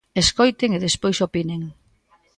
[0.23, 1.61] ¡Escoiten e despois opinen!